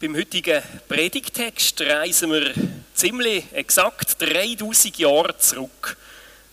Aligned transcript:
Beim 0.00 0.16
heutigen 0.16 0.62
Predigtext 0.88 1.78
reisen 1.82 2.32
wir 2.32 2.54
ziemlich 2.94 3.44
exakt 3.52 4.16
3000 4.18 4.96
Jahre 4.96 5.36
zurück. 5.36 5.98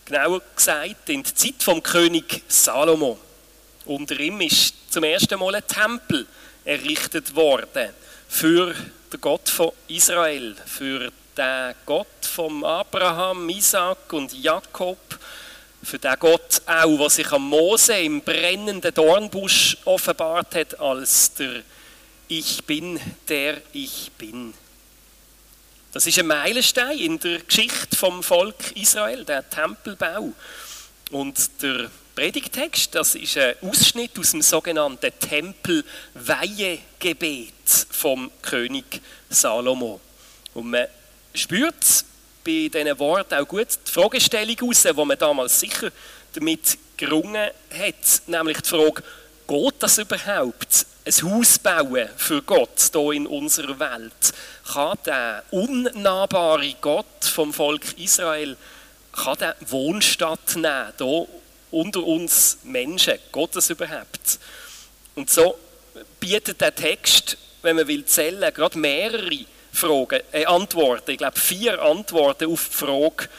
Genauer 0.04 0.42
gesagt 0.54 1.08
in 1.08 1.22
die 1.22 1.32
Zeit 1.32 1.62
vom 1.62 1.82
König 1.82 2.42
Salomo. 2.46 3.18
Unter 3.86 4.20
ihm 4.20 4.42
ist 4.42 4.92
zum 4.92 5.04
ersten 5.04 5.38
Mal 5.38 5.54
ein 5.54 5.66
Tempel 5.66 6.26
errichtet 6.62 7.34
worden 7.34 7.88
für 8.28 8.74
den 9.10 9.20
Gott 9.22 9.48
von 9.48 9.72
Israel, 9.86 10.54
für 10.66 11.10
den 11.34 11.74
Gott 11.86 12.06
von 12.20 12.62
Abraham, 12.62 13.48
Isaac 13.48 14.12
und 14.12 14.30
Jakob, 14.34 15.18
für 15.82 15.98
den 15.98 16.16
Gott 16.18 16.60
auch, 16.66 16.98
was 16.98 17.14
sich 17.14 17.32
am 17.32 17.48
Mose 17.48 17.98
im 17.98 18.20
brennenden 18.20 18.92
Dornbusch 18.92 19.78
offenbart 19.86 20.54
hat, 20.54 20.78
als 20.78 21.32
der 21.32 21.62
Ich 22.30 22.62
bin, 22.64 23.00
der 23.28 23.62
ich 23.72 24.10
bin. 24.18 24.52
Das 25.94 26.06
ist 26.06 26.18
ein 26.18 26.26
Meilenstein 26.26 26.98
in 26.98 27.18
der 27.18 27.38
Geschichte 27.38 27.96
vom 27.96 28.22
Volk 28.22 28.76
Israel, 28.76 29.24
der 29.24 29.48
Tempelbau. 29.48 30.34
Und 31.10 31.62
der 31.62 31.90
Predigtext, 32.14 32.94
das 32.94 33.14
ist 33.14 33.38
ein 33.38 33.54
Ausschnitt 33.62 34.18
aus 34.18 34.32
dem 34.32 34.42
sogenannten 34.42 35.10
Tempelweihegebet 35.18 37.86
vom 37.90 38.30
König 38.42 39.00
Salomo. 39.30 39.98
Und 40.52 40.68
man 40.68 40.86
spürt 41.34 42.04
bei 42.44 42.68
diesen 42.70 42.98
Worten 42.98 43.36
auch 43.36 43.48
gut 43.48 43.68
die 43.86 43.90
Fragestellung 43.90 44.58
raus, 44.60 44.82
die 44.82 44.92
man 44.92 45.16
damals 45.16 45.60
sicher 45.60 45.90
damit 46.34 46.76
gerungen 46.98 47.48
hat, 47.70 48.22
nämlich 48.26 48.60
die 48.60 48.68
Frage, 48.68 49.02
geht 49.46 49.74
das 49.78 49.96
überhaupt? 49.96 50.84
Ein 51.08 51.22
Haus 51.22 51.58
bauen 51.58 52.06
für 52.18 52.42
Gott 52.42 52.90
hier 52.92 53.12
in 53.12 53.26
unserer 53.26 53.78
Welt? 53.78 54.34
Kann 54.70 54.98
der 55.06 55.42
unnahbare 55.50 56.74
Gott 56.82 57.24
vom 57.24 57.54
Volk 57.54 57.98
Israel 57.98 58.58
kann 59.12 59.38
der 59.38 59.56
Wohnstatt 59.68 60.56
nehmen, 60.56 60.92
hier 60.98 61.26
unter 61.70 62.04
uns 62.04 62.58
Menschen? 62.62 63.14
Das 63.52 63.70
überhaupt? 63.70 64.38
Und 65.14 65.30
so 65.30 65.58
bietet 66.20 66.60
der 66.60 66.74
Text, 66.74 67.38
wenn 67.62 67.76
man 67.76 67.88
will 67.88 68.04
zählen, 68.04 68.52
gerade 68.52 68.78
mehrere 68.78 69.46
Fragen, 69.72 70.20
äh, 70.32 70.44
Antworten. 70.44 71.12
Ich 71.12 71.18
glaube, 71.18 71.40
vier 71.40 71.80
Antworten 71.80 72.52
auf 72.52 72.68
die 72.68 72.76
Frage, 72.76 73.30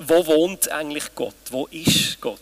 wo 0.00 0.26
wohnt 0.26 0.68
eigentlich 0.68 1.14
Gott? 1.14 1.36
Wo 1.48 1.66
ist 1.66 2.20
Gott? 2.20 2.40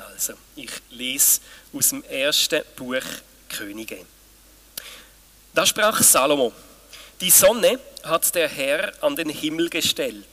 Also, 0.00 0.34
ich 0.56 0.70
lese 0.90 1.40
aus 1.72 1.90
dem 1.90 2.02
ersten 2.04 2.62
Buch 2.76 3.04
Könige. 3.48 4.04
Da 5.54 5.66
sprach 5.66 6.02
Salomo: 6.02 6.52
Die 7.20 7.30
Sonne 7.30 7.78
hat 8.02 8.34
der 8.34 8.48
Herr 8.48 8.92
an 9.02 9.16
den 9.16 9.28
Himmel 9.28 9.68
gestellt 9.68 10.26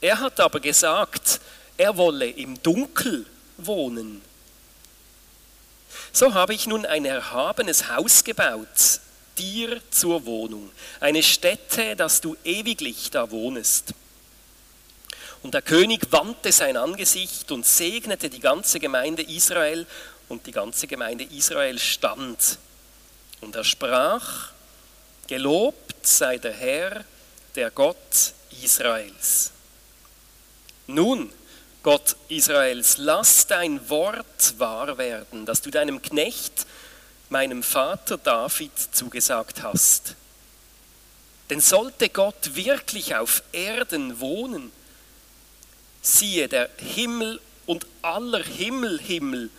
er 0.00 0.18
hat 0.18 0.40
aber 0.40 0.60
gesagt, 0.60 1.40
er 1.76 1.96
wolle 1.96 2.28
im 2.28 2.60
Dunkel 2.62 3.26
wohnen. 3.58 4.22
So 6.12 6.34
habe 6.34 6.54
ich 6.54 6.66
nun 6.66 6.86
ein 6.86 7.04
erhabenes 7.04 7.88
Haus 7.88 8.24
gebaut, 8.24 9.00
dir 9.38 9.80
zur 9.90 10.24
Wohnung, 10.24 10.70
eine 11.00 11.22
Stätte, 11.22 11.96
dass 11.96 12.20
du 12.20 12.36
ewiglich 12.44 13.10
da 13.10 13.30
wohnest. 13.30 13.92
Und 15.42 15.54
der 15.54 15.62
König 15.62 16.10
wandte 16.10 16.52
sein 16.52 16.76
Angesicht 16.76 17.50
und 17.50 17.64
segnete 17.66 18.28
die 18.28 18.40
ganze 18.40 18.78
Gemeinde 18.78 19.22
Israel, 19.22 19.86
und 20.30 20.46
die 20.46 20.52
ganze 20.52 20.86
Gemeinde 20.86 21.24
Israel 21.24 21.78
stand. 21.78 22.58
Und 23.40 23.56
er 23.56 23.64
sprach, 23.64 24.52
Gelobt 25.26 26.06
sei 26.06 26.38
der 26.38 26.52
Herr, 26.52 27.04
der 27.54 27.70
Gott 27.70 28.32
Israels. 28.62 29.52
Nun, 30.86 31.30
Gott 31.82 32.16
Israels, 32.28 32.98
lass 32.98 33.46
dein 33.46 33.88
Wort 33.88 34.58
wahr 34.58 34.98
werden, 34.98 35.46
das 35.46 35.62
du 35.62 35.70
deinem 35.70 36.02
Knecht, 36.02 36.66
meinem 37.28 37.62
Vater 37.62 38.18
David, 38.18 38.72
zugesagt 38.90 39.62
hast. 39.62 40.16
Denn 41.48 41.60
sollte 41.60 42.08
Gott 42.08 42.54
wirklich 42.54 43.14
auf 43.14 43.42
Erden 43.52 44.18
wohnen, 44.20 44.72
siehe, 46.02 46.48
der 46.48 46.70
Himmel 46.76 47.40
und 47.66 47.86
aller 48.02 48.42
Himmelhimmel 48.42 49.50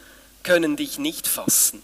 können 0.43 0.75
dich 0.75 0.97
nicht 0.97 1.27
fassen. 1.27 1.81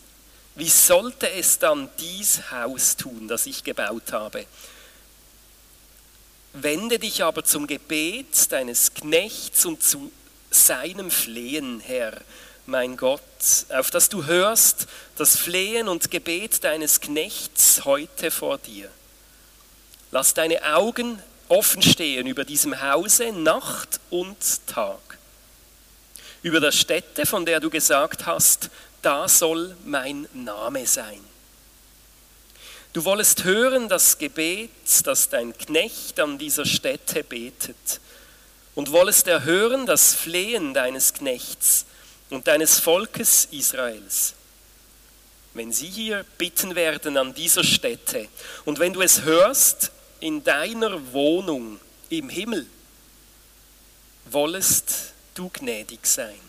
Wie 0.55 0.69
sollte 0.69 1.29
es 1.29 1.59
dann 1.59 1.89
dies 1.99 2.51
Haus 2.51 2.97
tun, 2.97 3.27
das 3.27 3.45
ich 3.45 3.63
gebaut 3.63 4.11
habe? 4.11 4.45
Wende 6.53 6.97
dich 6.97 7.23
aber 7.23 7.43
zum 7.43 7.67
Gebet 7.67 8.51
deines 8.51 8.93
Knechts 8.95 9.65
und 9.65 9.83
zu 9.83 10.11
seinem 10.49 11.11
Flehen, 11.11 11.79
Herr, 11.79 12.19
mein 12.65 12.97
Gott, 12.97 13.21
auf 13.69 13.91
das 13.91 14.09
du 14.09 14.25
hörst 14.25 14.87
das 15.15 15.37
Flehen 15.37 15.87
und 15.87 16.11
Gebet 16.11 16.63
deines 16.63 16.99
Knechts 16.99 17.85
heute 17.85 18.31
vor 18.31 18.57
dir. 18.57 18.89
Lass 20.11 20.33
deine 20.33 20.75
Augen 20.75 21.21
offen 21.49 21.81
stehen 21.81 22.27
über 22.27 22.45
diesem 22.45 22.81
Hause 22.81 23.31
Nacht 23.31 23.99
und 24.09 24.37
Tag. 24.67 25.17
Über 26.43 26.59
der 26.59 26.71
Stätte, 26.71 27.25
von 27.25 27.45
der 27.45 27.59
du 27.59 27.69
gesagt 27.69 28.25
hast, 28.25 28.69
da 29.01 29.27
soll 29.27 29.75
mein 29.85 30.27
Name 30.33 30.85
sein. 30.85 31.19
Du 32.93 33.05
wollest 33.05 33.43
hören 33.43 33.89
das 33.89 34.17
Gebet, 34.17 34.71
das 35.03 35.29
dein 35.29 35.55
Knecht 35.57 36.19
an 36.19 36.37
dieser 36.37 36.65
Stätte 36.65 37.23
betet, 37.23 37.99
und 38.75 38.91
wollest 38.91 39.27
erhören 39.27 39.85
das 39.85 40.13
Flehen 40.13 40.73
deines 40.73 41.13
Knechts 41.13 41.85
und 42.29 42.47
deines 42.47 42.79
Volkes 42.79 43.47
Israels. 43.51 44.33
Wenn 45.53 45.73
sie 45.73 45.87
hier 45.87 46.25
bitten 46.37 46.75
werden 46.75 47.17
an 47.17 47.33
dieser 47.33 47.63
Stätte, 47.63 48.27
und 48.65 48.79
wenn 48.79 48.93
du 48.93 49.01
es 49.01 49.23
hörst 49.23 49.91
in 50.19 50.43
deiner 50.43 51.13
Wohnung 51.13 51.79
im 52.09 52.29
Himmel, 52.29 52.67
wollest 54.25 55.13
du 55.35 55.49
gnädig 55.49 56.05
sein. 56.05 56.47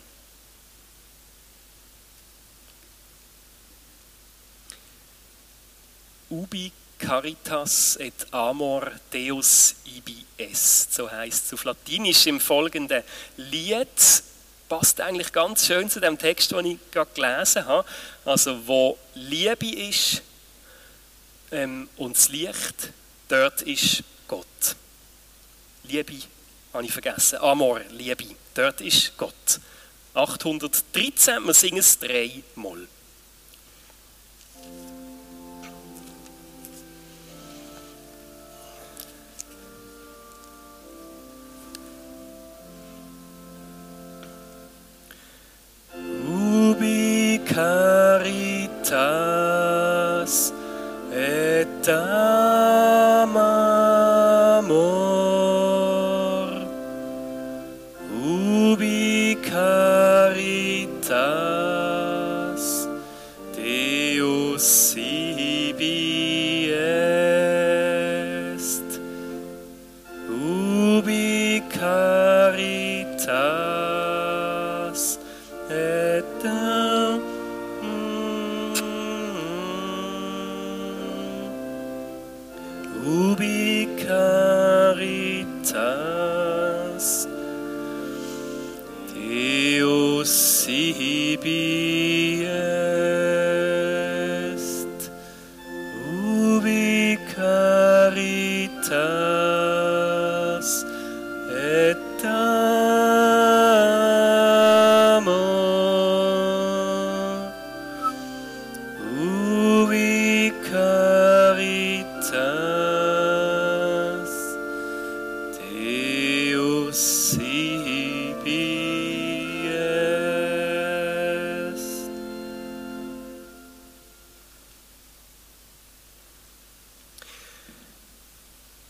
ubi 6.31 6.73
caritas 6.99 7.97
et 7.97 8.27
amor 8.33 8.93
Deus 9.13 9.75
ibi 9.85 10.25
est. 10.37 10.93
So 10.93 11.11
heißt 11.11 11.47
es 11.47 11.53
auf 11.55 11.65
Latinisch 11.65 12.27
im 12.27 12.41
folgenden 12.41 13.03
Lied. 13.37 14.23
Passt 14.69 15.01
eigentlich 15.01 15.33
ganz 15.33 15.67
schön 15.67 15.89
zu 15.89 16.01
dem 16.01 16.19
Text, 16.19 16.51
den 16.53 16.67
ich 16.67 16.79
gerade 16.91 17.11
gelesen 17.15 17.65
habe. 17.65 17.89
Also, 18.25 18.67
wo 18.67 18.99
Liebe 19.15 19.71
ist 19.71 20.23
ähm, 21.51 21.89
und 21.97 22.17
das 22.17 22.29
Licht, 22.29 22.93
dort 23.29 23.63
ist 23.63 24.03
Gott. 24.27 24.47
Liebe 25.85 26.15
habe 26.73 26.85
ich 26.85 26.93
vergessen. 26.93 27.39
Amor, 27.39 27.81
Liebe, 27.91 28.25
dort 28.55 28.81
ist 28.81 29.17
Gott. 29.17 29.61
813, 30.15 31.45
wir 31.45 31.55
singen 31.55 31.79
es 31.79 31.99
dreimal. 31.99 32.89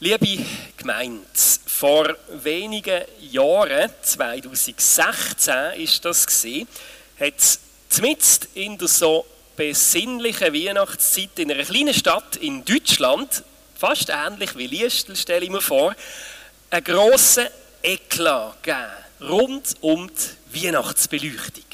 Liebe 0.00 0.44
Gemeinde, 0.76 1.20
vor 1.66 2.16
wenigen 2.42 3.02
Jahren, 3.20 3.90
2016 4.00 5.54
ist 5.76 6.04
das 6.04 6.26
gesehen, 6.26 6.66
hat 7.20 7.34
es 7.36 7.60
in 8.54 8.78
der 8.78 8.88
so 8.88 9.26
besinnlichen 9.58 10.54
Weihnachtszeit 10.54 11.36
in 11.40 11.50
einer 11.50 11.64
kleinen 11.64 11.92
Stadt 11.92 12.36
in 12.36 12.64
Deutschland, 12.64 13.42
fast 13.76 14.08
ähnlich 14.08 14.56
wie 14.56 14.68
Liestel, 14.68 15.16
stelle 15.16 15.44
ich 15.44 15.50
mir 15.50 15.60
vor, 15.60 15.96
einen 16.70 16.84
grossen 16.84 17.48
Eklat 17.82 18.62
gegeben, 18.62 18.86
rund 19.20 19.74
um 19.80 20.08
die 20.52 20.64
Weihnachtsbeleuchtung. 20.64 21.64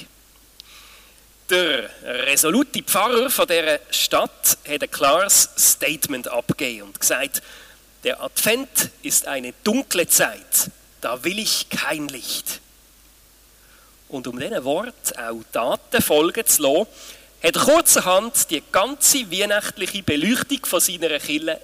Der 1.50 1.90
resolute 2.02 2.82
Pfarrer 2.82 3.28
von 3.28 3.46
dieser 3.46 3.78
Stadt 3.90 4.56
hat 4.66 4.82
ein 4.82 4.90
klares 4.90 5.50
Statement 5.58 6.26
abgegeben 6.28 6.86
und 6.86 6.98
gesagt, 6.98 7.42
der 8.02 8.22
Advent 8.22 8.90
ist 9.02 9.26
eine 9.26 9.52
dunkle 9.62 10.08
Zeit, 10.08 10.70
da 11.02 11.22
will 11.22 11.38
ich 11.38 11.68
kein 11.68 12.08
Licht. 12.08 12.60
Und 14.08 14.26
um 14.26 14.40
diesen 14.40 14.64
Wort 14.64 15.18
auch 15.18 15.42
Taten 15.52 16.00
folgen 16.00 16.46
zu 16.46 16.62
lassen, 16.62 16.86
hat 17.44 17.56
er 17.56 17.62
kurzerhand 17.62 18.50
die 18.50 18.62
ganze 18.72 19.30
weihnachtliche 19.30 20.02
Beleuchtung 20.02 20.64
von 20.64 20.80
seiner 20.80 21.18
Kille 21.18 21.60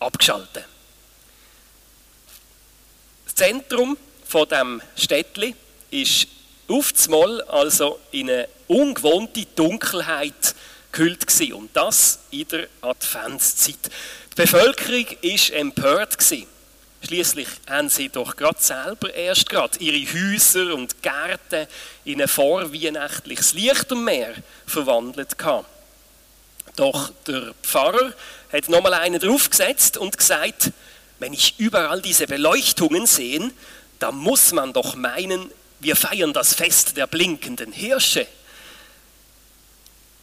abgeschaltet. 0.00 0.64
Das 3.26 3.34
Zentrum 3.36 3.96
von 4.26 4.48
dem 4.48 4.82
Städtli 4.96 5.54
ist 5.92 6.26
auf 6.66 6.92
einmal 7.04 7.40
also 7.42 8.00
in 8.10 8.30
eine 8.30 8.48
ungewohnte 8.66 9.46
Dunkelheit 9.54 10.56
gehüllt 10.90 11.24
gewesen. 11.24 11.52
und 11.52 11.76
das 11.76 12.18
in 12.32 12.48
der 12.48 12.66
Adventszeit. 12.80 13.90
Die 14.32 14.34
Bevölkerung 14.34 15.06
war 15.06 15.56
empört. 15.56 16.18
Schließlich 17.04 17.48
haben 17.68 17.88
sie 17.88 18.08
doch 18.08 18.36
gerade 18.36 18.62
selber 18.62 19.12
erst 19.12 19.48
gerade 19.48 19.78
ihre 19.80 19.98
Häuser 20.12 20.74
und 20.74 21.02
Gärten 21.02 21.66
in 22.04 22.22
ein 22.22 22.28
vorweihnachtliches 22.28 23.54
Lichtermeer 23.54 24.34
verwandelt. 24.66 25.36
Doch 26.76 27.12
der 27.26 27.54
Pfarrer 27.62 28.14
hat 28.52 28.68
nochmal 28.68 28.94
einen 28.94 29.20
draufgesetzt 29.20 29.96
und 29.96 30.16
gesagt, 30.16 30.70
wenn 31.18 31.32
ich 31.32 31.58
überall 31.58 32.00
diese 32.00 32.26
Beleuchtungen 32.26 33.06
sehe, 33.06 33.50
dann 33.98 34.16
muss 34.16 34.52
man 34.52 34.72
doch 34.72 34.94
meinen, 34.94 35.50
wir 35.80 35.96
feiern 35.96 36.32
das 36.32 36.54
Fest 36.54 36.96
der 36.96 37.06
blinkenden 37.06 37.72
Hirsche. 37.72 38.26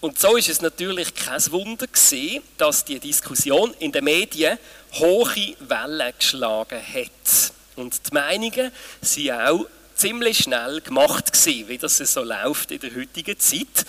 Und 0.02 0.18
so 0.18 0.38
ist 0.38 0.48
es 0.48 0.62
natürlich 0.62 1.14
kein 1.14 1.52
Wunder 1.52 1.86
gewesen, 1.88 2.42
dass 2.58 2.86
die 2.86 3.00
Diskussion 3.00 3.74
in 3.80 3.92
den 3.92 4.06
Medien 4.06 4.58
hohe 4.94 5.56
Wellen 5.60 6.14
geschlagen 6.18 6.82
hat. 6.82 7.54
Und 7.76 8.08
die 8.08 8.14
Meinungen 8.14 8.72
sind 9.02 9.32
auch 9.32 9.66
ziemlich 9.96 10.38
schnell 10.40 10.80
gemacht 10.80 11.34
gewesen, 11.34 11.68
wie 11.68 11.78
das 11.78 11.98
so 11.98 12.24
läuft 12.24 12.72
in 12.72 12.80
der 12.80 12.96
heutigen 12.96 13.38
Zeit. 13.38 13.86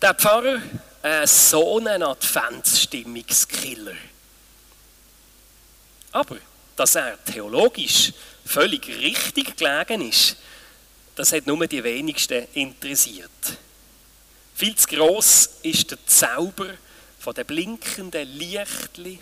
Der 0.00 0.14
Pfarrer, 0.14 0.62
äh, 1.02 1.26
so 1.26 1.80
ein 1.80 2.02
Adventsstimmungskiller. 2.02 3.96
Aber, 6.12 6.36
dass 6.76 6.94
er 6.94 7.22
theologisch 7.24 8.12
völlig 8.44 8.86
richtig 8.86 9.56
gelegen 9.56 10.08
ist, 10.08 10.36
das 11.16 11.32
hat 11.32 11.46
nur 11.46 11.66
die 11.66 11.82
wenigsten 11.82 12.46
interessiert. 12.54 13.30
Viel 14.54 14.76
zu 14.76 14.86
gross 14.86 15.50
ist 15.62 15.90
der 15.90 15.98
Zauber 16.06 16.68
von 17.18 17.34
den 17.34 17.44
blinkenden 17.44 18.28
Lichtli, 18.38 19.18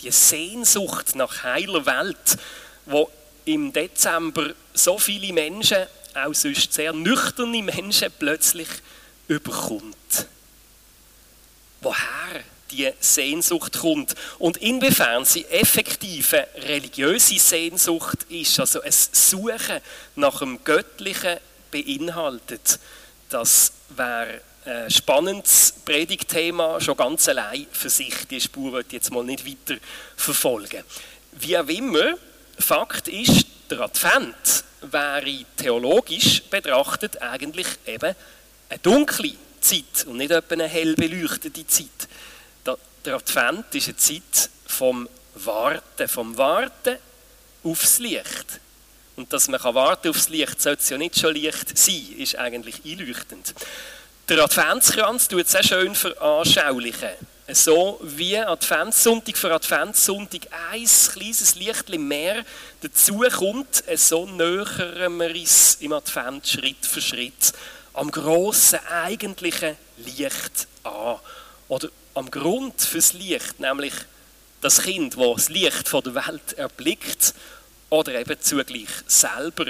die 0.00 0.10
Sehnsucht 0.10 1.14
nach 1.14 1.42
heiler 1.42 1.84
Welt, 1.84 2.38
wo 2.86 3.10
im 3.44 3.70
Dezember 3.70 4.54
so 4.72 4.98
viele 4.98 5.32
Menschen, 5.34 5.86
auch 6.14 6.32
sonst 6.32 6.72
sehr 6.72 6.94
nüchterne 6.94 7.62
Menschen, 7.62 8.10
plötzlich 8.18 8.68
überkommt. 9.28 10.26
Woher 11.82 12.42
die 12.70 12.90
Sehnsucht 12.98 13.78
kommt 13.78 14.14
und 14.38 14.56
inwiefern 14.56 15.26
sie 15.26 15.44
effektive 15.44 16.48
religiöse 16.56 17.38
Sehnsucht 17.38 18.24
ist, 18.30 18.58
also 18.58 18.80
ein 18.80 18.90
Suchen 18.90 19.80
nach 20.16 20.38
dem 20.38 20.64
Göttlichen 20.64 21.36
beinhaltet, 21.70 22.80
das 23.28 23.72
wäre 23.90 24.40
ein 24.64 24.90
spannendes 24.90 25.74
Predigtthema, 25.84 26.80
schon 26.80 26.96
ganz 26.96 27.28
allein 27.28 27.66
für 27.70 27.90
sich. 27.90 28.26
Die 28.28 28.40
Spur 28.40 28.72
wird 28.72 28.92
jetzt 28.92 29.10
mal 29.10 29.24
nicht 29.24 29.46
weiter 29.46 29.80
verfolgen. 30.16 30.82
Wie 31.32 31.56
auch 31.56 31.68
immer, 31.68 32.14
Fakt 32.58 33.08
ist, 33.08 33.46
der 33.70 33.80
Advent 33.80 34.64
wäre 34.80 35.44
theologisch 35.56 36.42
betrachtet 36.44 37.20
eigentlich 37.20 37.66
eben 37.86 38.14
eine 38.68 38.78
dunkle 38.80 39.34
Zeit 39.60 40.06
und 40.06 40.16
nicht 40.16 40.32
eine 40.32 40.68
hell 40.68 40.94
beleuchtete 40.94 41.66
Zeit. 41.66 42.08
Der 43.04 43.14
Advent 43.14 43.74
ist 43.74 43.88
eine 43.88 43.96
Zeit 43.96 44.50
vom 44.66 45.08
Warten, 45.34 46.08
vom 46.08 46.36
Warten 46.36 46.96
aufs 47.62 47.98
Licht. 47.98 48.60
Und 49.16 49.32
dass 49.32 49.48
man 49.48 49.62
warten 49.62 50.10
aufs 50.10 50.28
Licht, 50.28 50.60
sollte 50.60 50.82
es 50.82 50.90
ja 50.90 50.98
nicht 50.98 51.18
schon 51.18 51.34
Licht 51.34 51.76
sein, 51.76 52.14
ist 52.18 52.36
eigentlich 52.36 52.82
einleuchtend. 52.84 53.54
Der 54.28 54.44
Adventskranz 54.44 55.28
tut 55.28 55.46
es 55.46 55.52
sehr 55.52 55.62
schön 55.62 55.94
veranschaulichen. 55.94 57.10
So 57.48 58.00
wie 58.02 58.36
Adventssonntag 58.36 59.38
für 59.38 59.54
Adventssonntag 59.54 60.48
ein 60.72 60.84
kleines 60.84 61.54
Licht 61.54 61.88
mehr 61.90 62.44
dazu 62.82 63.24
kommt, 63.32 63.84
so 63.94 64.26
nähern 64.26 65.18
wir 65.18 65.30
uns 65.30 65.78
im 65.80 65.92
Advent 65.92 66.46
Schritt 66.46 66.84
für 66.84 67.00
Schritt 67.00 67.52
am 67.94 68.10
grossen 68.10 68.80
eigentlichen 68.90 69.76
Licht 69.98 70.66
an. 70.82 71.16
Oder 71.68 71.88
am 72.14 72.30
Grund 72.30 72.80
fürs 72.80 73.12
Licht, 73.12 73.60
nämlich 73.60 73.94
das 74.60 74.82
Kind, 74.82 75.16
das 75.16 75.34
das 75.36 75.48
Licht 75.48 75.92
der 75.92 76.14
Welt 76.14 76.52
erblickt 76.54 77.32
oder 77.90 78.18
eben 78.18 78.40
zugleich 78.40 78.88
selber 79.06 79.66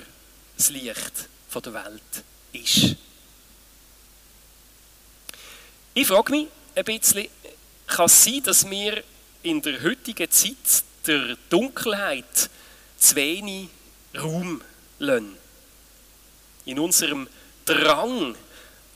das 0.56 0.70
Licht 0.70 1.28
der 1.54 1.72
Welt 1.72 2.24
ist. 2.52 2.96
Ich 5.94 6.06
frage 6.06 6.30
mich 6.30 6.48
ein 6.74 6.84
bisschen, 6.84 7.28
kann 7.86 8.04
es 8.04 8.24
sein, 8.24 8.42
dass 8.42 8.68
wir 8.68 9.02
in 9.42 9.62
der 9.62 9.82
heutigen 9.82 10.30
Zeit 10.30 10.84
der 11.06 11.36
Dunkelheit 11.48 12.50
zu 12.98 13.16
wenig 13.16 13.68
Raum 14.14 14.60
lassen? 14.98 15.36
In 16.66 16.78
unserem 16.78 17.28
Drang, 17.64 18.36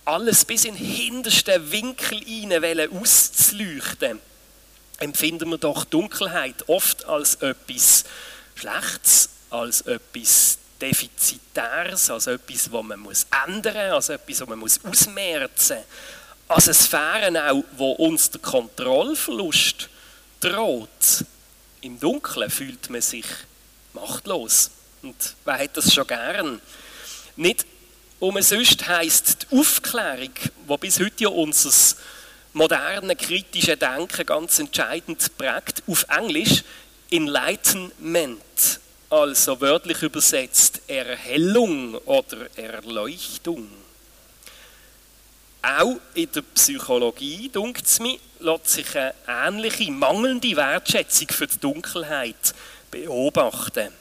alles 0.05 0.45
bis 0.45 0.65
in 0.65 0.75
den 0.75 0.85
hintersten 0.85 1.73
Winkel 1.73 2.21
hinein 2.21 2.91
auszuleuchten, 2.93 4.21
empfinden 4.99 5.49
wir 5.49 5.59
doch 5.59 5.85
Dunkelheit 5.87 6.69
oft 6.69 7.07
als 7.07 7.37
etwas 7.37 8.05
Schlechtes, 8.61 9.31
als 9.51 9.81
etwas 9.83 10.59
Defizitäres, 10.81 12.11
als 12.11 12.27
etwas, 12.27 12.71
was 12.71 12.83
man 12.83 13.01
muss 13.01 13.27
ändern 13.47 13.75
muss, 13.75 13.95
als 13.95 14.09
etwas, 14.11 14.41
was 14.41 14.49
man 14.49 14.59
muss 14.59 14.85
ausmerzen 14.85 15.77
muss, 15.77 15.87
als 16.49 16.67
eine 16.67 16.75
Sphäre 16.75 17.51
auch, 17.51 17.65
wo 17.77 17.93
uns 17.93 18.31
der 18.31 18.41
Kontrollverlust 18.41 19.89
droht. 20.41 21.25
Im 21.81 21.99
Dunkeln 21.99 22.51
fühlt 22.51 22.91
man 22.91 23.01
sich 23.01 23.25
machtlos. 23.95 24.71
Und 25.03 25.17
wer 25.45 25.59
hat 25.59 25.77
das 25.77 25.95
schon 25.95 26.07
gern? 26.07 26.61
Nicht 27.37 27.65
umsonst 28.19 28.87
heisst 28.87 29.47
die 29.51 29.59
Aufklärung, 29.59 30.35
die 30.69 30.77
bis 30.79 31.01
heute 31.01 31.25
ja 31.25 31.29
unser 31.31 31.97
moderne 32.53 33.17
kritische 33.17 33.77
Denken 33.77 34.27
ganz 34.27 34.59
entscheidend 34.59 35.37
prägt, 35.39 35.83
auf 35.87 36.05
Englisch 36.09 36.63
Enlightenment, 37.11 38.81
also 39.09 39.61
wörtlich 39.61 40.03
übersetzt 40.03 40.83
Erhellung 40.87 41.97
oder 41.97 42.47
Erleuchtung. 42.57 43.69
Auch 45.63 45.97
in 46.15 46.31
der 46.33 46.43
Psychologie, 46.43 47.51
dunkt 47.51 47.85
es 47.85 47.99
mir, 47.99 48.19
lässt 48.39 48.69
sich 48.69 48.97
eine 48.97 49.15
ähnliche 49.27 49.91
mangelnde 49.91 50.57
Wertschätzung 50.57 51.29
für 51.29 51.47
die 51.47 51.59
Dunkelheit 51.59 52.55
beobachten. 52.91 53.93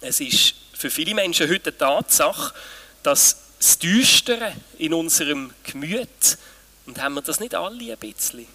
Es 0.00 0.20
ist 0.20 0.54
für 0.74 0.90
viele 0.90 1.14
Menschen 1.14 1.48
heute 1.48 1.70
eine 1.70 1.78
Tatsache, 1.78 2.54
dass 3.02 3.38
das 3.58 3.78
Düstere 3.78 4.52
in 4.78 4.92
unserem 4.92 5.52
Gemüt, 5.64 6.38
und 6.86 7.00
haben 7.00 7.14
wir 7.14 7.22
das 7.22 7.40
nicht 7.40 7.54
alle 7.54 7.92
ein 7.92 7.98
bisschen, 7.98 8.46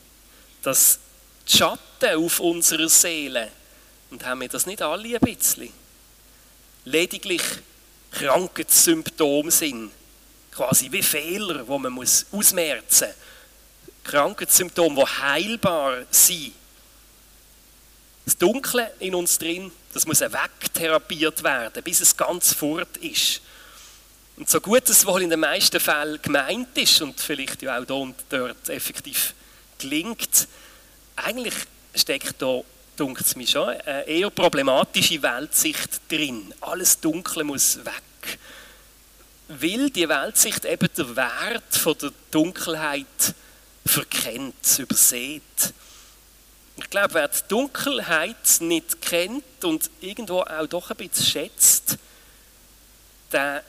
dass 0.61 0.99
die 1.49 1.57
Schatten 1.57 2.23
auf 2.23 2.39
unserer 2.39 2.89
Seele. 2.89 3.51
Und 4.11 4.25
haben 4.25 4.41
wir 4.41 4.49
das 4.49 4.65
nicht 4.65 4.81
alle 4.81 5.15
ein 5.15 5.19
bisschen? 5.19 5.71
Lediglich 6.85 7.41
Krankheitssymptome 8.11 9.51
sind. 9.51 9.91
Quasi 10.51 10.91
wie 10.91 11.03
Fehler, 11.03 11.63
die 11.63 11.77
man 11.77 11.93
muss 11.93 12.25
ausmerzen 12.31 13.07
muss. 13.07 13.15
Krankheitssymptome, 14.03 14.95
die 14.95 15.21
heilbar 15.21 16.05
sind. 16.09 16.53
Das 18.25 18.37
Dunkle 18.37 18.91
in 18.99 19.15
uns 19.15 19.37
drin, 19.37 19.71
das 19.93 20.05
muss 20.05 20.21
wegtherapiert 20.21 21.43
werden, 21.43 21.83
bis 21.83 22.01
es 22.01 22.15
ganz 22.15 22.53
fort 22.53 22.97
ist. 22.97 23.41
Und 24.37 24.49
so 24.49 24.61
gut 24.61 24.87
es 24.89 25.05
wohl 25.05 25.23
in 25.23 25.29
den 25.29 25.39
meisten 25.39 25.79
Fällen 25.79 26.21
gemeint 26.21 26.77
ist 26.77 27.01
und 27.01 27.19
vielleicht 27.19 27.61
ja 27.61 27.79
auch 27.79 27.85
dort 27.85 28.69
effektiv 28.69 29.33
gelingt, 29.77 30.47
eigentlich 31.23 31.55
steckt 31.95 32.41
da, 32.41 32.61
dunkt 32.95 33.21
es 33.21 33.35
mir 33.35 33.47
schon, 33.47 33.69
eine 33.69 34.03
eher 34.07 34.29
problematische 34.29 35.21
Weltsicht 35.21 36.01
drin. 36.09 36.53
Alles 36.61 36.99
Dunkle 36.99 37.43
muss 37.43 37.77
weg. 37.85 38.39
Weil 39.47 39.89
die 39.89 40.07
Weltsicht 40.07 40.65
eben 40.65 40.89
den 40.95 41.15
Wert 41.15 41.75
von 41.75 41.97
der 41.97 42.11
Dunkelheit 42.29 43.33
verkennt, 43.85 44.77
übersät. 44.77 45.73
Ich 46.77 46.89
glaube, 46.89 47.15
wer 47.15 47.27
die 47.27 47.47
Dunkelheit 47.47 48.61
nicht 48.61 49.01
kennt 49.01 49.63
und 49.63 49.89
irgendwo 49.99 50.41
auch 50.41 50.67
doch 50.67 50.91
ein 50.91 50.97
bisschen 50.97 51.25
schätzt, 51.25 51.97
der 53.31 53.63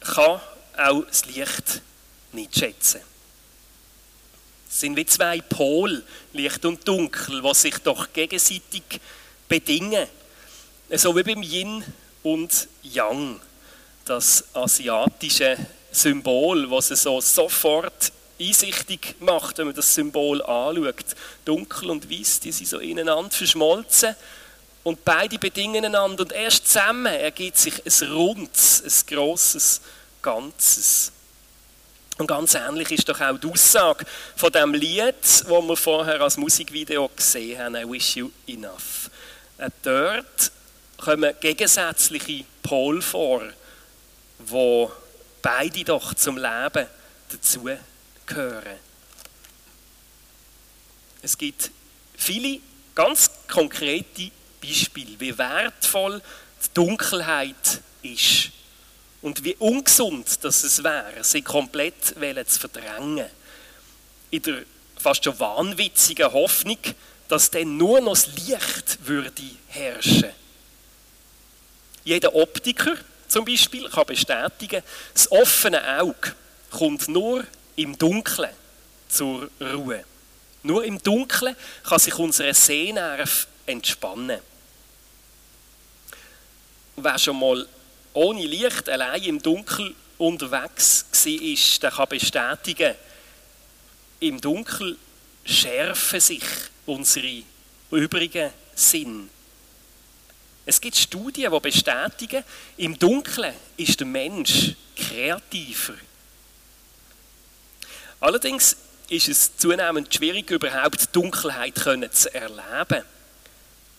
kann 0.00 0.40
auch 0.76 1.04
das 1.04 1.26
Licht 1.26 1.82
nicht 2.32 2.56
schätzen. 2.56 3.00
Sind 4.68 4.96
wie 4.96 5.06
zwei 5.06 5.40
Pole, 5.40 6.02
Licht 6.32 6.64
und 6.64 6.86
Dunkel, 6.86 7.42
die 7.42 7.54
sich 7.54 7.78
doch 7.78 8.12
gegenseitig 8.12 8.82
bedingen. 9.48 10.06
So 10.90 11.16
wie 11.16 11.22
beim 11.22 11.42
Yin 11.42 11.84
und 12.22 12.68
Yang, 12.82 13.40
das 14.04 14.44
asiatische 14.54 15.56
Symbol, 15.90 16.70
was 16.70 16.90
es 16.90 17.02
so 17.02 17.20
sofort 17.20 18.12
einsichtig 18.40 19.16
macht, 19.20 19.58
wenn 19.58 19.66
man 19.66 19.74
das 19.74 19.94
Symbol 19.94 20.42
anschaut. 20.42 21.16
Dunkel 21.44 21.90
und 21.90 22.10
Weiß, 22.10 22.40
die 22.40 22.52
sind 22.52 22.68
so 22.68 22.78
ineinander 22.78 23.30
verschmolzen 23.30 24.14
und 24.84 25.04
beide 25.04 25.38
bedingen 25.38 25.84
einander 25.84 26.22
und 26.22 26.32
erst 26.32 26.66
zusammen 26.66 27.12
ergibt 27.12 27.58
sich 27.58 27.74
ein 27.84 28.12
rundes, 28.12 28.82
ein 28.82 29.14
grosses 29.14 29.80
Ganzes. 30.22 31.12
Und 32.18 32.26
ganz 32.26 32.54
ähnlich 32.54 32.90
ist 32.90 33.08
doch 33.08 33.20
auch 33.20 33.38
die 33.38 33.46
Aussage 33.46 34.04
von 34.34 34.50
dem 34.50 34.74
Lied, 34.74 35.14
das 35.22 35.48
wir 35.48 35.76
vorher 35.76 36.20
als 36.20 36.36
Musikvideo 36.36 37.08
gesehen 37.14 37.60
haben, 37.60 37.76
I 37.76 37.88
Wish 37.88 38.16
You 38.16 38.30
Enough. 38.48 39.08
Äh, 39.56 39.70
dort 39.82 40.50
kommen 40.96 41.32
gegensätzliche 41.40 42.44
Pole 42.60 43.00
vor, 43.00 43.42
wo 44.40 44.90
beide 45.40 45.84
doch 45.84 46.12
zum 46.14 46.36
Leben 46.36 46.86
dazugehören. 47.30 48.78
Es 51.22 51.38
gibt 51.38 51.70
viele 52.16 52.60
ganz 52.96 53.30
konkrete 53.46 54.32
Beispiele, 54.60 55.18
wie 55.20 55.38
wertvoll 55.38 56.20
die 56.64 56.74
Dunkelheit 56.74 57.80
ist. 58.02 58.50
Und 59.20 59.42
wie 59.44 59.56
ungesund 59.56 60.44
dass 60.44 60.62
es 60.62 60.82
wäre, 60.82 61.24
sie 61.24 61.42
komplett 61.42 62.04
zu 62.04 62.60
verdrängen. 62.60 63.26
In 64.30 64.42
der 64.42 64.62
fast 64.96 65.24
schon 65.24 65.38
wahnwitzigen 65.38 66.32
Hoffnung, 66.32 66.78
dass 67.28 67.50
dann 67.50 67.76
nur 67.76 68.00
noch 68.00 68.14
das 68.14 68.26
Licht 68.28 69.06
würde 69.06 69.42
herrschen. 69.68 70.30
Jeder 72.04 72.34
Optiker 72.34 72.96
zum 73.28 73.44
Beispiel 73.44 73.88
kann 73.88 74.06
bestätigen, 74.06 74.82
das 75.12 75.30
offene 75.30 76.00
Auge 76.00 76.34
kommt 76.70 77.08
nur 77.08 77.44
im 77.76 77.96
Dunkeln 77.98 78.50
zur 79.08 79.50
Ruhe. 79.60 80.04
Nur 80.62 80.84
im 80.84 81.02
Dunkeln 81.02 81.54
kann 81.84 81.98
sich 81.98 82.14
unsere 82.18 82.54
Sehnerv 82.54 83.46
entspannen. 83.66 84.40
Wer 86.96 87.18
schon 87.18 87.38
mal 87.38 87.66
ohne 88.12 88.46
Licht 88.46 88.88
allein 88.88 89.22
im 89.22 89.42
Dunkel 89.42 89.94
unterwegs 90.18 91.06
war, 91.12 91.80
der 91.82 91.90
kann 91.90 92.08
bestätigen, 92.08 92.94
im 94.20 94.40
Dunkel 94.40 94.96
schärfen 95.44 96.20
sich 96.20 96.42
unsere 96.86 97.42
übrigen 97.90 98.50
Sinn. 98.74 99.30
Es 100.66 100.80
gibt 100.80 100.96
Studien, 100.96 101.50
die 101.50 101.60
bestätigen, 101.60 102.44
im 102.76 102.98
Dunkeln 102.98 103.54
ist 103.76 104.00
der 104.00 104.06
Mensch 104.06 104.74
kreativer. 104.94 105.94
Allerdings 108.20 108.76
ist 109.08 109.28
es 109.28 109.56
zunehmend 109.56 110.12
schwierig, 110.12 110.50
überhaupt 110.50 111.14
Dunkelheit 111.14 111.78
zu 112.12 112.34
erleben. 112.34 113.04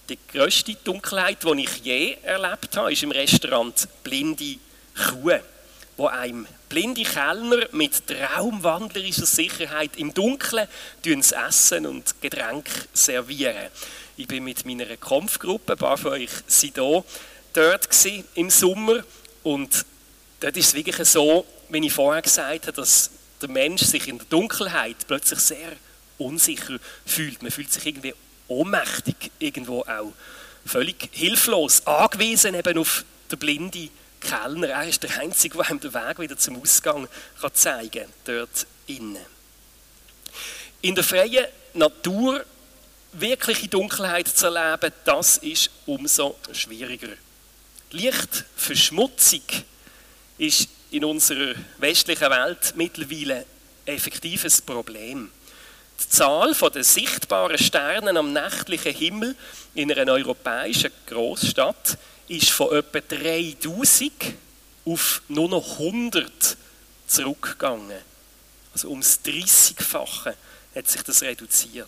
Die 0.10 0.18
grösste 0.34 0.74
Dunkelheit, 0.74 1.44
die 1.44 1.64
ich 1.64 1.78
je 1.84 2.18
erlebt 2.24 2.76
habe, 2.76 2.92
ist 2.92 3.04
im 3.04 3.12
Restaurant 3.12 3.88
Blinde 4.04 4.58
Kuh, 4.96 5.38
wo 5.98 6.08
einem 6.08 6.48
blinde 6.68 7.04
Kellner 7.04 7.68
mit 7.74 8.08
traumwandlerischer 8.08 9.28
Sicherheit 9.28 9.98
im 9.98 10.12
Dunkeln 10.12 10.68
das 11.04 11.32
Essen 11.32 11.86
und 11.86 12.20
Getränk 12.22 12.68
servieren. 12.92 13.68
Ich 14.18 14.28
bin 14.28 14.46
mit 14.46 14.66
meiner 14.66 14.98
Kampfgruppe, 14.98 15.74
ein 15.74 15.78
paar 15.78 15.98
von 15.98 16.14
euch 16.14 16.32
sind 16.48 16.80
da, 16.80 17.04
dort 17.54 17.90
im 18.34 18.50
Sommer 18.50 19.04
und 19.44 19.86
dort 20.40 20.58
ist 20.58 20.70
es 20.70 20.74
wirklich 20.74 21.08
so, 21.08 21.46
wie 21.70 21.86
ich 21.86 21.94
vorher 21.94 22.24
gesagt 22.24 22.66
habe, 22.66 22.74
dass 22.74 23.12
der 23.40 23.50
Mensch 23.50 23.84
sich 23.84 24.08
in 24.08 24.18
der 24.18 24.26
Dunkelheit 24.28 24.98
plötzlich 25.08 25.40
sehr 25.40 25.74
unsicher 26.18 26.80
fühlt. 27.06 27.44
Man 27.44 27.52
fühlt 27.52 27.72
sich 27.72 27.86
irgendwie 27.86 28.16
ohnmächtig 28.50 29.32
irgendwo 29.40 29.82
auch. 29.82 30.14
Völlig 30.66 31.10
hilflos, 31.12 31.86
angewiesen 31.88 32.54
eben 32.54 32.78
auf 32.78 33.06
den 33.32 33.40
blinden 33.40 33.90
Kellner. 34.20 34.70
Er 34.70 34.88
ist 34.88 35.02
der 35.04 35.18
Einzige, 35.20 35.58
der 35.58 35.70
ihm 35.70 35.80
den 35.80 35.94
Weg 35.94 36.20
wieder 36.20 36.38
zum 36.38 36.62
Ausgang 36.62 37.08
kann 37.40 37.54
zeigen 37.54 38.04
kann, 38.04 38.14
dort 38.26 38.68
innen. 38.88 39.26
In 40.82 40.96
der 40.96 41.04
freien 41.04 41.46
Natur 41.74 42.46
wirkliche 43.14 43.68
Dunkelheit 43.68 44.28
zu 44.28 44.48
erleben, 44.48 44.94
das 45.06 45.38
ist 45.38 45.70
umso 45.86 46.38
schwieriger. 46.52 47.10
Lichtverschmutzung 47.92 49.42
ist 50.38 50.70
in 50.92 51.04
unserer 51.04 51.56
westlichen 51.78 52.30
Welt 52.30 52.74
mittlerweile 52.76 53.46
effektives 53.86 54.62
Problem. 54.62 55.32
Die 56.02 56.10
Zahl 56.10 56.54
der 56.54 56.84
sichtbaren 56.84 57.58
Sterne 57.58 58.18
am 58.18 58.32
nächtlichen 58.32 58.94
Himmel 58.94 59.36
in 59.76 59.92
einer 59.92 60.14
europäischen 60.14 60.92
Großstadt 61.08 61.98
ist 62.28 62.52
von 62.52 62.74
etwa 62.76 63.02
3000 63.02 64.12
auf 64.86 65.22
nur 65.28 65.50
noch 65.50 65.80
100 65.80 66.58
zurückgegangen. 67.08 67.98
Also 68.74 68.90
ums 68.90 69.20
30-fache 69.26 70.36
hat 70.76 70.88
sich 70.88 71.02
das 71.04 71.22
reduziert. 71.22 71.88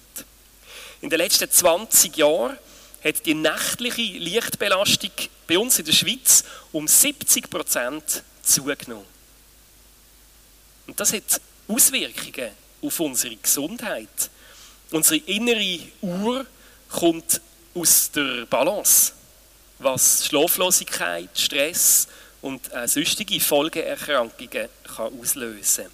In 1.02 1.10
den 1.10 1.20
letzten 1.20 1.50
20 1.50 2.18
Jahren 2.18 2.58
hat 3.04 3.26
die 3.26 3.34
nächtliche 3.34 4.02
Lichtbelastung 4.02 5.12
bei 5.48 5.58
uns 5.58 5.80
in 5.80 5.86
der 5.86 5.94
Schweiz 5.94 6.44
um 6.72 6.88
70 6.88 7.50
Prozent 7.50 8.24
zugenommen. 8.44 9.06
Und 10.88 11.00
das 11.00 11.14
hat 11.14 11.42
Auswirkungen 11.68 12.52
auf 12.82 13.00
unsere 13.00 13.36
Gesundheit. 13.36 14.30
Unsere 14.92 15.22
innere 15.26 15.80
Uhr 16.02 16.46
kommt 16.90 17.42
aus 17.74 18.12
der 18.12 18.46
Balance, 18.46 19.14
was 19.80 20.26
Schlaflosigkeit, 20.26 21.30
Stress 21.38 22.08
und 22.42 22.72
äh, 22.74 22.88
sonstige 22.88 23.40
Folgeerkrankungen 23.40 24.68
kann 24.96 25.20
auslösen 25.20 25.86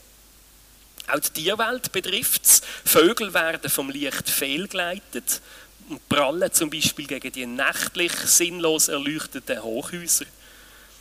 Auch 1.08 1.20
die 1.20 1.44
Tierwelt 1.44 1.92
betrifft 1.92 2.46
es. 2.46 2.62
Vögel 2.86 3.34
werden 3.34 3.70
vom 3.70 3.90
Licht 3.90 4.30
fehlgeleitet 4.30 5.42
und 5.90 6.08
prallen 6.10 6.52
zum 6.52 6.70
Beispiel 6.70 7.08
gegen 7.08 7.32
die 7.32 7.46
nächtlich 7.46 8.14
sinnlos 8.14 8.88
erleuchteten 8.88 9.62
Hochhäuser. 9.62 10.26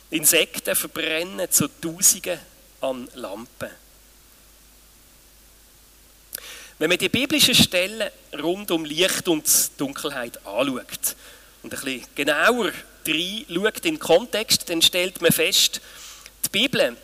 Insekten 0.09 0.75
verbrennen 0.75 1.51
zu 1.51 1.67
Tausenden 1.67 2.39
an 2.81 3.09
Lampen. 3.15 3.69
Wenn 6.79 6.89
man 6.89 6.99
die 6.99 7.09
biblischen 7.09 7.55
Stellen 7.55 8.07
rund 8.39 8.69
um 8.69 8.85
Licht 8.85 9.27
und 9.27 9.47
Dunkelheit 9.79 10.37
anschaut 10.45 11.15
und 11.63 11.73
ein 11.73 11.79
bisschen 11.79 12.05
genauer 12.13 12.71
reinschaut 13.07 13.77
in 13.77 13.81
den 13.81 13.99
Kontext, 13.99 14.69
dann 14.69 14.81
stellt 14.83 15.19
man 15.21 15.31
fest, 15.31 15.81
die 16.45 16.49
Bibel 16.49 16.95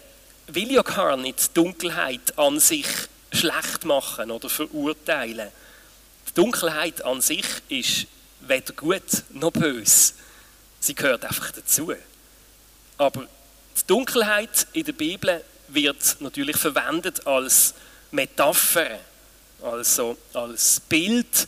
will 0.48 0.72
ja 0.72 0.84
gar 0.84 1.18
nicht 1.18 1.40
die 1.40 1.54
Dunkelheit 1.56 2.38
an 2.38 2.60
sich 2.60 2.86
schlecht 3.32 3.86
machen 3.86 4.30
oder 4.30 4.48
verurteilen. 4.48 5.50
Die 6.28 6.34
Dunkelheit 6.36 7.04
an 7.04 7.22
sich 7.22 7.46
ist 7.70 8.06
weder 8.42 8.74
gut 8.74 9.24
noch 9.32 9.52
böse. 9.52 10.14
Sie 10.80 10.94
gehört 10.94 11.26
einfach 11.26 11.52
dazu. 11.52 11.94
Aber 13.00 13.22
die 13.22 13.88
Dunkelheit 13.88 14.68
in 14.74 14.84
der 14.84 14.94
Bibel 14.94 15.44
wird 15.70 16.18
natürlich 16.20 16.58
verwendet 16.58 17.26
als 17.26 17.74
Metapher 18.12 19.00
also 19.64 20.18
als 20.34 20.80
Bild 20.82 21.48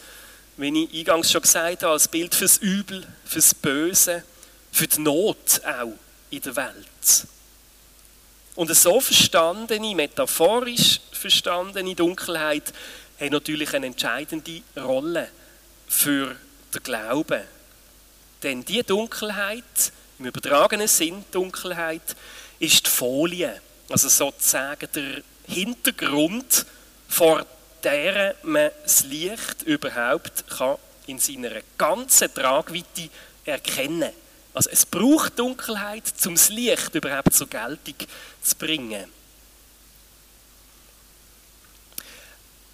wie 0.57 0.85
ich 0.85 0.99
eingangs 0.99 1.31
schon 1.31 1.41
gesagt 1.41 1.83
habe, 1.83 1.93
als 1.93 2.07
Bild 2.07 2.33
fürs 2.33 2.57
Übel, 2.57 3.05
fürs 3.25 3.53
Böse, 3.53 4.23
für 4.71 4.87
die 4.87 5.01
Not 5.01 5.61
auch 5.65 5.93
in 6.29 6.41
der 6.41 6.55
Welt. 6.55 7.27
Und 8.55 8.73
so 8.73 9.01
verstandene, 9.01 9.95
metaphorisch 9.95 11.01
verstandene 11.11 11.93
Dunkelheit 11.93 12.73
hat 13.19 13.31
natürlich 13.31 13.73
eine 13.73 13.87
entscheidende 13.87 14.61
Rolle 14.77 15.27
für 15.87 16.35
den 16.73 16.83
Glauben. 16.83 17.43
Denn 18.41 18.63
die 18.63 18.83
Dunkelheit, 18.83 19.91
im 20.19 20.25
übertragenen 20.27 20.87
Sinn 20.87 21.25
Dunkelheit, 21.31 22.15
ist 22.59 22.85
die 22.85 22.89
Folie, 22.89 23.61
also 23.89 24.07
sozusagen 24.07 24.87
der 24.93 25.21
Hintergrund, 25.47 26.65
vor 27.09 27.45
der 27.85 28.35
man 28.43 28.71
das 28.83 29.05
Licht 29.05 29.63
überhaupt 29.63 30.45
kann 30.49 30.75
in 31.07 31.19
seiner 31.19 31.51
ganzen 31.77 32.33
Tragweite 32.33 33.09
erkennen 33.45 34.01
kann. 34.01 34.11
Also 34.55 34.69
es 34.71 34.85
braucht 34.85 35.37
Dunkelheit, 35.37 36.03
um 36.25 36.33
das 36.33 36.49
Licht 36.49 36.95
überhaupt 36.95 37.33
zur 37.33 37.47
Geltung 37.47 37.95
zu 38.41 38.55
bringen. 38.55 39.05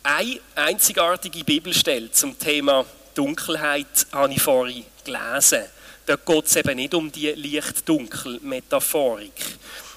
Eine 0.03 0.39
einzigartige 0.55 1.43
Bibelstelle 1.43 2.09
zum 2.11 2.39
Thema 2.39 2.85
Dunkelheit 3.13 4.07
habe 4.11 4.33
ich 4.33 4.41
vorhin 4.41 4.85
gelesen. 5.03 5.63
Dort 6.05 6.25
geht 6.25 6.45
es 6.45 6.55
eben 6.55 6.77
nicht 6.77 6.93
um 6.93 7.11
die 7.11 7.31
Licht-Dunkel-Metaphorik, 7.31 9.33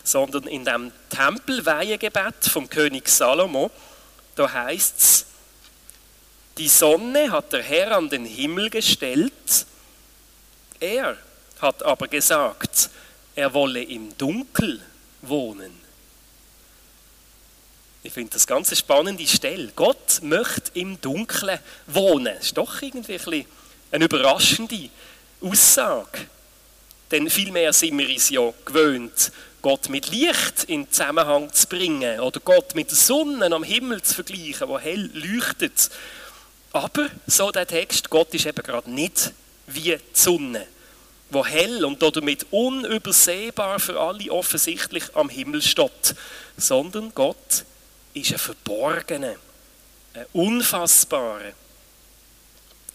sondern 0.02 0.48
in 0.48 0.64
dem 0.64 0.90
Tempelweihegebet 1.08 2.46
vom 2.50 2.68
König 2.68 3.08
Salomo, 3.08 3.70
da 4.34 4.52
heißt 4.52 4.98
es, 4.98 5.26
die 6.58 6.68
Sonne 6.68 7.30
hat 7.30 7.52
der 7.52 7.62
Herr 7.62 7.96
an 7.96 8.08
den 8.08 8.24
Himmel 8.24 8.70
gestellt, 8.70 9.66
er 10.80 11.16
hat 11.60 11.82
aber 11.82 12.08
gesagt, 12.08 12.90
er 13.34 13.52
wolle 13.54 13.82
im 13.82 14.16
Dunkel 14.16 14.80
wohnen. 15.22 15.84
Ich 18.02 18.12
finde 18.12 18.34
das 18.34 18.46
ganz 18.46 18.68
eine 18.68 18.76
spannende 18.76 19.26
Stelle. 19.26 19.72
Gott 19.74 20.20
möchte 20.20 20.78
im 20.78 21.00
Dunkeln 21.00 21.58
wohnen. 21.86 22.34
Das 22.36 22.46
ist 22.46 22.58
doch 22.58 22.82
irgendwie 22.82 23.18
ein 23.18 23.46
eine 23.90 24.04
überraschende 24.04 24.90
Aussage. 25.40 26.26
Denn 27.10 27.30
vielmehr 27.30 27.72
sind 27.72 27.96
wir 27.96 28.08
uns 28.08 28.28
ja 28.28 28.52
gewöhnt, 28.64 29.32
Gott 29.64 29.88
mit 29.88 30.08
Licht 30.08 30.64
in 30.64 30.90
Zusammenhang 30.90 31.50
zu 31.50 31.66
bringen 31.68 32.20
oder 32.20 32.38
Gott 32.38 32.74
mit 32.74 32.90
der 32.90 32.98
Sonne 32.98 33.46
am 33.46 33.62
Himmel 33.62 34.02
zu 34.02 34.16
vergleichen, 34.16 34.68
wo 34.68 34.78
hell 34.78 35.10
leuchtet. 35.14 35.88
Aber, 36.70 37.08
so 37.26 37.50
der 37.50 37.66
Text, 37.66 38.10
Gott 38.10 38.34
ist 38.34 38.44
eben 38.44 38.62
gerade 38.62 38.90
nicht 38.90 39.32
wie 39.66 39.96
die 39.96 39.98
Sonne, 40.12 40.66
wo 41.30 41.46
hell 41.46 41.82
und 41.86 42.02
damit 42.02 42.46
unübersehbar 42.50 43.80
für 43.80 43.98
alle 43.98 44.30
offensichtlich 44.30 45.04
am 45.14 45.30
Himmel 45.30 45.62
steht, 45.62 46.14
sondern 46.58 47.14
Gott 47.14 47.64
ist 48.12 48.32
ein 48.32 48.38
verborgener, 48.38 49.36
ein 50.12 50.26
unfassbarer, 50.34 51.52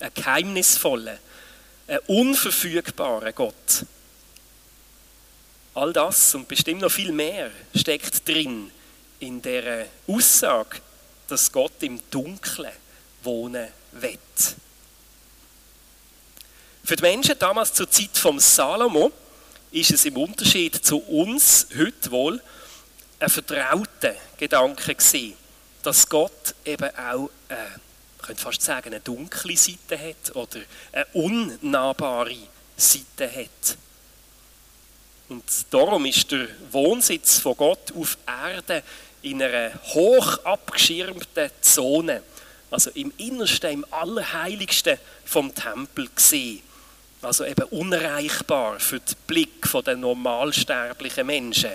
ein 0.01 0.11
geheimnisvoller, 0.13 1.17
ein 1.87 1.99
unverfügbarer 2.05 3.33
Gott. 3.33 3.87
All 5.73 5.93
das 5.93 6.35
und 6.35 6.47
bestimmt 6.47 6.81
noch 6.81 6.91
viel 6.91 7.11
mehr 7.11 7.51
steckt 7.75 8.27
drin 8.27 8.71
in 9.19 9.41
der 9.41 9.87
Aussage, 10.07 10.81
dass 11.27 11.51
Gott 11.51 11.81
im 11.81 11.99
Dunkeln 12.09 12.71
wohnen 13.23 13.67
wird. 13.91 14.19
Für 16.83 16.95
die 16.95 17.03
Menschen 17.03 17.37
damals 17.37 17.73
zur 17.73 17.89
Zeit 17.89 18.17
vom 18.17 18.39
Salomo 18.39 19.11
ist 19.71 19.91
es 19.91 20.05
im 20.05 20.17
Unterschied 20.17 20.75
zu 20.75 20.97
uns 20.97 21.67
heute 21.77 22.09
wohl 22.09 22.41
ein 23.19 23.29
vertrauter 23.29 24.15
Gedanke 24.37 24.95
gewesen, 24.95 25.33
dass 25.83 26.09
Gott 26.09 26.55
eben 26.65 26.89
auch, 26.97 27.29
äh, 27.49 27.55
man 27.55 28.25
könnte 28.25 28.41
fast 28.41 28.61
sagen, 28.61 28.87
eine 28.87 29.01
dunkle 29.01 29.55
Seite 29.55 29.99
hat 29.99 30.35
oder 30.35 30.61
eine 30.91 31.05
unnahbare 31.13 32.37
Seite 32.75 33.29
hat. 33.31 33.77
Und 35.29 35.43
darum 35.69 36.05
ist 36.05 36.31
der 36.31 36.47
Wohnsitz 36.71 37.39
von 37.39 37.55
Gott 37.55 37.93
auf 37.95 38.17
Erde 38.25 38.83
in 39.21 39.41
einer 39.41 39.71
hoch 39.93 40.43
abgeschirmten 40.43 41.51
Zone, 41.61 42.23
also 42.71 42.89
im 42.95 43.13
Innersten, 43.17 43.71
im 43.71 43.85
Allerheiligsten 43.91 44.97
vom 45.25 45.53
Tempel 45.53 46.09
gesehen. 46.13 46.63
Also 47.21 47.45
eben 47.45 47.65
unerreichbar 47.65 48.79
für 48.79 48.99
den 48.99 49.15
Blick 49.27 49.69
der 49.85 49.97
normalsterblichen 49.97 51.27
Menschen 51.27 51.71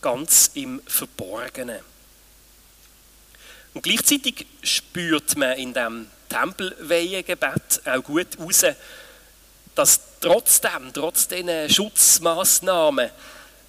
ganz 0.00 0.50
im 0.54 0.80
Verborgenen. 0.86 1.80
Und 3.74 3.82
gleichzeitig 3.82 4.46
spürt 4.62 5.36
man 5.36 5.56
in 5.56 5.72
dem 5.72 6.08
Tempelweihegebet 6.28 7.82
auch 7.86 8.02
gut 8.04 8.38
heraus, 8.38 8.64
dass 9.74 10.00
trotzdem, 10.20 10.92
trotz 10.92 11.28
diesen 11.28 11.68
Schutzmaßnahmen, 11.68 13.10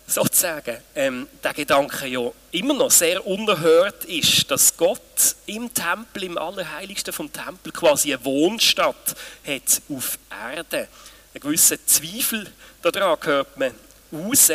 sozusagen, 0.06 0.78
ähm, 0.96 1.28
der 1.44 1.54
Gedanke 1.54 2.08
ja 2.08 2.32
immer 2.52 2.74
noch 2.74 2.92
sehr 2.92 3.26
unerhört 3.26 4.06
ist, 4.06 4.52
dass 4.52 4.76
Gott 4.76 5.36
im 5.46 5.74
Tempel, 5.74 6.24
im 6.24 6.38
Allerheiligsten 6.38 7.14
vom 7.14 7.32
Tempel 7.32 7.72
quasi 7.72 8.14
eine 8.14 8.24
Wohnstadt 8.26 9.16
hat 9.48 9.82
auf 9.90 10.20
Erde. 10.30 10.88
Ein 11.34 11.40
gewisser 11.40 11.78
Zweifel 11.86 12.52
daran 12.82 13.18
hört 13.24 13.58
man 13.58 13.74
raus 14.12 14.52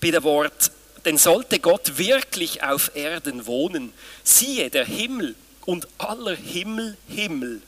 bei 0.00 0.10
dem 0.10 0.22
Wort, 0.24 0.70
denn 1.04 1.16
sollte 1.16 1.60
Gott 1.60 1.96
wirklich 1.96 2.62
auf 2.62 2.90
Erden 2.94 3.46
wohnen, 3.46 3.92
siehe, 4.22 4.70
der 4.70 4.84
Himmel 4.84 5.34
und 5.64 5.86
aller 5.98 6.34
Himmel, 6.34 6.96
Himmel 7.08 7.62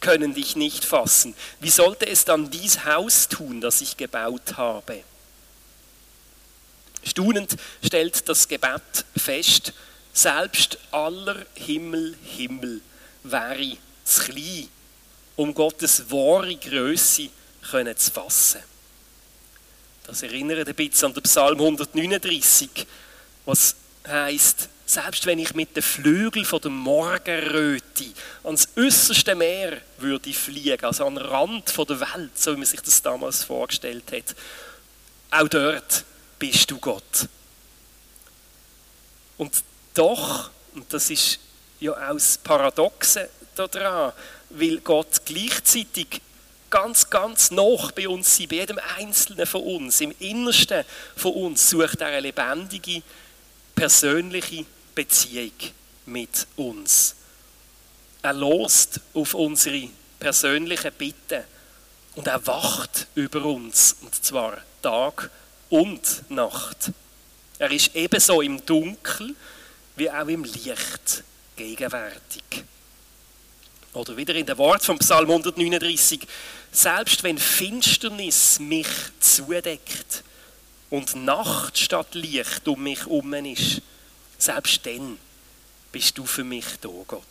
können 0.00 0.34
dich 0.34 0.56
nicht 0.56 0.84
fassen. 0.84 1.34
Wie 1.60 1.70
sollte 1.70 2.06
es 2.06 2.24
dann 2.24 2.50
dies 2.50 2.84
Haus 2.84 3.28
tun, 3.28 3.60
das 3.60 3.80
ich 3.80 3.96
gebaut 3.96 4.56
habe? 4.56 5.02
Stunend 7.02 7.56
stellt 7.84 8.28
das 8.28 8.48
Gebet 8.48 9.04
fest, 9.16 9.72
selbst 10.12 10.78
aller 10.90 11.46
Himmel, 11.54 12.16
Himmel 12.22 12.80
wäre 13.22 13.76
zu 14.04 14.22
klein, 14.24 14.68
um 15.36 15.54
Gottes 15.54 16.10
wahre 16.10 16.56
Größe 16.56 17.28
zu 17.62 18.10
fassen. 18.10 18.60
Das 20.06 20.22
erinnert 20.22 20.66
ein 20.66 20.74
bisschen 20.74 21.08
an 21.08 21.14
den 21.14 21.22
Psalm 21.22 21.58
139, 21.60 22.86
was 23.44 23.76
heißt, 24.06 24.68
selbst 24.90 25.26
wenn 25.26 25.38
ich 25.38 25.54
mit 25.54 25.76
den 25.76 25.82
Flügeln 25.82 26.46
der 26.50 26.70
Morgenröte 26.70 28.06
ans 28.44 28.68
äußerste 28.76 29.34
Meer 29.34 29.78
würde 29.98 30.32
fliegen, 30.32 30.84
also 30.84 31.06
an 31.06 31.16
den 31.16 31.26
Rand 31.26 31.76
der 31.76 32.00
Welt, 32.00 32.30
so 32.34 32.52
wie 32.52 32.56
man 32.56 32.66
sich 32.66 32.80
das 32.80 33.02
damals 33.02 33.44
vorgestellt 33.44 34.04
hat, 34.12 34.34
auch 35.30 35.48
dort 35.48 36.04
bist 36.38 36.70
du 36.70 36.78
Gott. 36.78 37.28
Und 39.36 39.62
doch, 39.94 40.50
und 40.74 40.90
das 40.92 41.10
ist 41.10 41.38
ja 41.80 41.92
auch 41.92 42.14
das 42.14 42.38
Paradoxe 42.38 43.28
daran, 43.54 44.12
weil 44.50 44.78
Gott 44.78 45.24
gleichzeitig 45.26 46.22
ganz, 46.70 47.10
ganz 47.10 47.50
noch 47.50 47.92
bei 47.92 48.08
uns 48.08 48.36
sein, 48.36 48.48
bei 48.48 48.56
jedem 48.56 48.80
Einzelnen 48.96 49.46
von 49.46 49.62
uns, 49.62 50.00
im 50.00 50.14
Innersten 50.18 50.84
von 51.14 51.32
uns, 51.32 51.68
sucht 51.68 52.00
er 52.00 52.08
eine 52.08 52.20
lebendige, 52.20 53.02
persönliche 53.74 54.64
Beziehung 54.98 55.52
mit 56.06 56.48
uns. 56.56 57.14
Er 58.20 58.32
lost 58.32 59.00
auf 59.14 59.32
unsere 59.32 59.88
persönlichen 60.18 60.90
Bitten 60.90 61.44
und 62.16 62.26
er 62.26 62.44
wacht 62.44 63.06
über 63.14 63.44
uns, 63.44 63.94
und 64.02 64.12
zwar 64.24 64.58
Tag 64.82 65.30
und 65.70 66.28
Nacht. 66.30 66.90
Er 67.60 67.70
ist 67.70 67.94
ebenso 67.94 68.42
im 68.42 68.66
Dunkel 68.66 69.36
wie 69.94 70.10
auch 70.10 70.26
im 70.26 70.42
Licht 70.42 71.22
gegenwärtig. 71.54 72.64
Oder 73.92 74.16
wieder 74.16 74.34
in 74.34 74.46
der 74.46 74.58
Wort 74.58 74.84
vom 74.84 74.98
Psalm 74.98 75.30
139, 75.30 76.26
selbst 76.72 77.22
wenn 77.22 77.38
Finsternis 77.38 78.58
mich 78.58 78.88
zudeckt 79.20 80.24
und 80.90 81.14
Nacht 81.14 81.78
statt 81.78 82.16
Licht 82.16 82.66
um 82.66 82.82
mich 82.82 82.98
herum 82.98 83.32
ist, 83.34 83.80
selbst 84.38 84.86
dann 84.86 85.18
bist 85.92 86.16
du 86.16 86.24
für 86.24 86.44
mich 86.44 86.64
da, 86.80 86.88
Gott. 87.06 87.22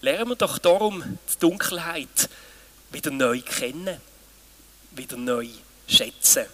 Lernen 0.00 0.28
wir 0.28 0.36
doch 0.36 0.58
darum 0.58 1.18
die 1.32 1.38
Dunkelheit 1.38 2.28
wieder 2.90 3.10
neu 3.10 3.40
kennen, 3.40 4.00
wieder 4.92 5.16
neu 5.16 5.48
schätzen. 5.88 6.46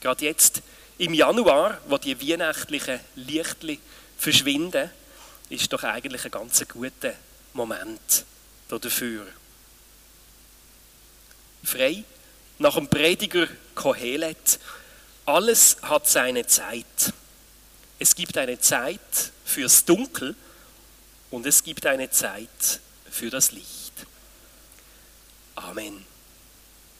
Gerade 0.00 0.24
jetzt 0.24 0.62
im 0.98 1.14
Januar, 1.14 1.80
wo 1.88 1.98
die 1.98 2.18
weihnachtlichen 2.20 3.00
Lichtli 3.16 3.80
verschwinden, 4.16 4.90
ist 5.48 5.72
doch 5.72 5.82
eigentlich 5.82 6.24
ein 6.24 6.30
ganz 6.30 6.64
guter 6.68 7.14
Moment 7.52 8.24
dafür. 8.68 9.26
Frei, 11.64 12.04
nach 12.58 12.76
dem 12.76 12.88
Prediger 12.88 13.48
Kohelet, 13.74 14.60
alles 15.26 15.76
hat 15.82 16.08
seine 16.08 16.46
Zeit. 16.46 17.12
Es 17.98 18.14
gibt 18.14 18.38
eine 18.38 18.58
Zeit 18.58 19.32
fürs 19.44 19.84
Dunkel 19.84 20.34
und 21.30 21.46
es 21.46 21.62
gibt 21.62 21.86
eine 21.86 22.10
Zeit 22.10 22.80
für 23.10 23.30
das 23.30 23.52
Licht. 23.52 23.92
Amen. 25.56 26.06